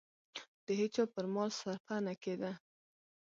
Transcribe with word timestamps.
د 0.65 0.67
هېچا 0.79 1.03
پر 1.13 1.25
مال 1.33 1.49
صرفه 1.59 1.95
نه 2.05 2.13
کېده. 2.23 2.51